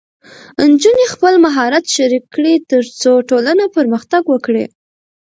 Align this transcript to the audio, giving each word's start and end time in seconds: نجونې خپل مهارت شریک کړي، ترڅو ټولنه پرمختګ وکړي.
نجونې 0.69 1.05
خپل 1.13 1.33
مهارت 1.45 1.85
شریک 1.95 2.23
کړي، 2.35 2.53
ترڅو 2.69 3.11
ټولنه 3.29 3.63
پرمختګ 3.75 4.23
وکړي. 4.29 4.65